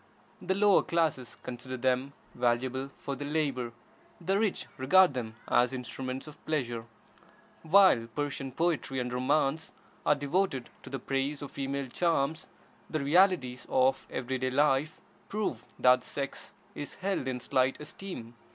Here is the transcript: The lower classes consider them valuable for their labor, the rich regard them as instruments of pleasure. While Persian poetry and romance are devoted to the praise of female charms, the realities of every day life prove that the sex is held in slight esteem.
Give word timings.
The 0.41 0.55
lower 0.55 0.81
classes 0.81 1.37
consider 1.43 1.77
them 1.77 2.13
valuable 2.33 2.89
for 2.97 3.15
their 3.15 3.27
labor, 3.29 3.71
the 4.19 4.39
rich 4.39 4.65
regard 4.79 5.13
them 5.13 5.35
as 5.47 5.73
instruments 5.73 6.25
of 6.25 6.43
pleasure. 6.47 6.85
While 7.61 8.07
Persian 8.15 8.51
poetry 8.51 8.99
and 8.99 9.13
romance 9.13 9.71
are 10.03 10.15
devoted 10.15 10.71
to 10.81 10.89
the 10.89 10.97
praise 10.97 11.43
of 11.43 11.51
female 11.51 11.85
charms, 11.85 12.47
the 12.89 13.01
realities 13.03 13.67
of 13.69 14.07
every 14.09 14.39
day 14.39 14.49
life 14.49 14.99
prove 15.29 15.67
that 15.77 16.01
the 16.01 16.07
sex 16.07 16.51
is 16.73 16.95
held 16.95 17.27
in 17.27 17.39
slight 17.39 17.79
esteem. 17.79 18.33